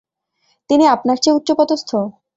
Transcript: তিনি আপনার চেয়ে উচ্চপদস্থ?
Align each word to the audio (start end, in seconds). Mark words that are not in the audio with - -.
তিনি 0.69 0.83
আপনার 0.87 1.17
চেয়ে 1.17 1.37
উচ্চপদস্থ? 1.37 1.91